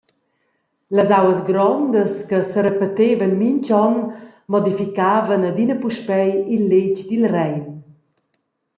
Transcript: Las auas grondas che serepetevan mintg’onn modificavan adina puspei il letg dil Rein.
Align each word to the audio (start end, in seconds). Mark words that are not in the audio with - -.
Las 0.95 1.09
auas 1.17 1.39
grondas 1.49 2.13
che 2.29 2.39
serepetevan 2.53 3.33
mintg’onn 3.41 3.97
modificavan 4.51 5.47
adina 5.49 5.75
puspei 5.83 6.31
il 6.55 6.63
letg 6.71 6.97
dil 7.09 7.25
Rein. 7.35 7.61